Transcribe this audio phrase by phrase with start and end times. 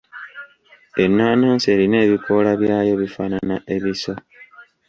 [1.03, 4.13] Ennaanansi erina ebikoola byayo bifaana ebiso.